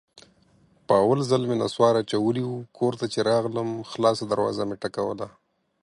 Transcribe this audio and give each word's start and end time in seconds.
په 0.87 0.93
اول 1.03 1.19
ځل 1.29 1.41
مې 1.49 1.55
نصوار 1.63 1.93
اچولي 2.01 2.43
وو، 2.45 2.67
کور 2.77 2.93
ته 2.99 3.05
چې 3.13 3.19
راغلم 3.29 3.69
خلاصه 3.91 4.23
دروازه 4.27 4.63
مې 4.69 4.75
ټکوله. 4.83 5.27